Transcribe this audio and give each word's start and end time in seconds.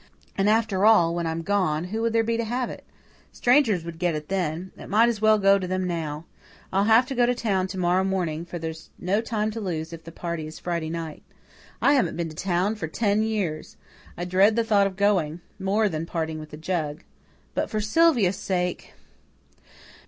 And, 0.35 0.49
after 0.49 0.83
all, 0.83 1.13
when 1.13 1.27
I'm 1.27 1.43
gone, 1.43 1.83
who 1.83 2.01
would 2.01 2.11
there 2.11 2.23
be 2.23 2.35
to 2.35 2.43
have 2.43 2.71
it? 2.71 2.83
Strangers 3.31 3.85
would 3.85 3.99
get 3.99 4.15
it 4.15 4.29
then 4.29 4.71
it 4.75 4.89
might 4.89 5.09
as 5.09 5.21
well 5.21 5.37
go 5.37 5.59
to 5.59 5.67
them 5.67 5.85
now. 5.85 6.25
I'll 6.73 6.85
have 6.85 7.05
to 7.05 7.13
go 7.13 7.27
to 7.27 7.35
town 7.35 7.67
to 7.67 7.77
morrow 7.77 8.03
morning, 8.03 8.43
for 8.43 8.57
there's 8.57 8.89
no 8.97 9.21
time 9.21 9.51
to 9.51 9.61
lose 9.61 9.93
if 9.93 10.03
the 10.03 10.11
party 10.11 10.47
is 10.47 10.57
Friday 10.57 10.89
night. 10.89 11.21
I 11.83 11.93
haven't 11.93 12.17
been 12.17 12.29
to 12.29 12.35
town 12.35 12.73
for 12.77 12.87
ten 12.87 13.21
years. 13.21 13.77
I 14.17 14.25
dread 14.25 14.55
the 14.55 14.63
thought 14.63 14.87
of 14.87 14.95
going, 14.95 15.41
more 15.59 15.87
than 15.87 16.07
parting 16.07 16.39
with 16.39 16.49
the 16.49 16.57
jug. 16.57 17.03
But 17.53 17.69
for 17.69 17.79
Sylvia's 17.79 18.37
sake!" 18.37 18.93